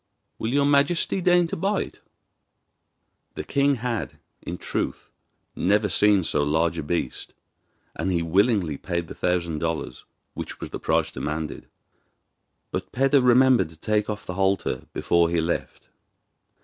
[0.39, 2.01] Will your majesty deign to buy it?'
[3.35, 5.11] The king had, in truth,
[5.55, 7.35] never seen so large a beast,
[7.95, 10.03] and he willingly paid the thousand dollars,
[10.33, 11.67] which was the price demanded;
[12.71, 15.89] but Peder remembered to take off the halter before he left.